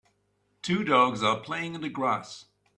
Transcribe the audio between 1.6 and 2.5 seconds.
in the grass.